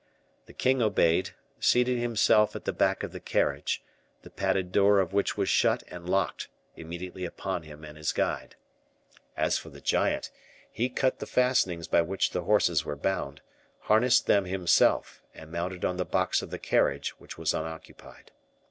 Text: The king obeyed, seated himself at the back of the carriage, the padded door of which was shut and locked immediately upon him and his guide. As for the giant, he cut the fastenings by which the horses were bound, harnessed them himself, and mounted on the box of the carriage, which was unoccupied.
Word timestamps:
The 0.47 0.53
king 0.53 0.81
obeyed, 0.81 1.35
seated 1.59 1.99
himself 1.99 2.55
at 2.55 2.65
the 2.65 2.73
back 2.73 3.03
of 3.03 3.11
the 3.11 3.19
carriage, 3.19 3.83
the 4.23 4.31
padded 4.31 4.71
door 4.71 4.97
of 4.99 5.13
which 5.13 5.37
was 5.37 5.47
shut 5.47 5.83
and 5.89 6.09
locked 6.09 6.47
immediately 6.75 7.23
upon 7.23 7.61
him 7.61 7.83
and 7.83 7.95
his 7.95 8.11
guide. 8.11 8.55
As 9.37 9.59
for 9.59 9.69
the 9.69 9.79
giant, 9.79 10.31
he 10.71 10.89
cut 10.89 11.19
the 11.19 11.27
fastenings 11.27 11.87
by 11.87 12.01
which 12.01 12.31
the 12.31 12.45
horses 12.45 12.83
were 12.83 12.95
bound, 12.95 13.41
harnessed 13.81 14.25
them 14.25 14.45
himself, 14.45 15.21
and 15.35 15.51
mounted 15.51 15.85
on 15.85 15.97
the 15.97 16.03
box 16.03 16.41
of 16.41 16.49
the 16.49 16.57
carriage, 16.57 17.09
which 17.19 17.37
was 17.37 17.53
unoccupied. 17.53 18.31